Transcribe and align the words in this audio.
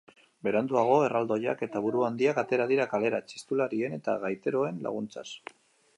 Beranduago, 0.45 0.95
erraldoiak 1.07 1.61
eta 1.67 1.83
buruhandiak 1.83 2.41
atera 2.45 2.67
dira 2.73 2.89
kalera, 2.95 3.21
txistularien 3.33 3.97
eta 3.99 4.17
gaiteroen 4.25 4.85
laguntzaz. 4.89 5.29